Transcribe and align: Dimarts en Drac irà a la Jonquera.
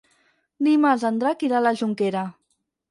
Dimarts 0.69 1.05
en 1.11 1.21
Drac 1.25 1.47
irà 1.51 1.61
a 1.61 1.65
la 1.69 1.77
Jonquera. 1.85 2.27